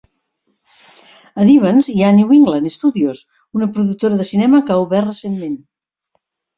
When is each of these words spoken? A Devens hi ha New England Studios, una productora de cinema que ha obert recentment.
A 1.43 1.45
Devens 1.49 1.91
hi 1.93 2.01
ha 2.01 2.09
New 2.17 2.33
England 2.39 2.71
Studios, 2.79 3.23
una 3.61 3.71
productora 3.79 4.21
de 4.25 4.29
cinema 4.35 4.67
que 4.67 4.79
ha 4.79 4.83
obert 4.89 5.13
recentment. 5.15 5.59